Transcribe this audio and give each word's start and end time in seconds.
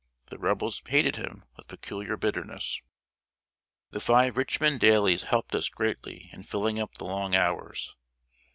The 0.31 0.39
Rebels 0.39 0.81
hated 0.87 1.17
him 1.17 1.45
with 1.55 1.67
peculiar 1.67 2.17
bitterness. 2.17 2.81
The 3.91 3.99
five 3.99 4.35
Richmond 4.35 4.79
dailies 4.79 5.25
helped 5.25 5.53
us 5.53 5.69
greatly 5.69 6.27
in 6.33 6.41
filling 6.41 6.79
up 6.79 6.95
the 6.97 7.05
long 7.05 7.35
hours. 7.35 7.93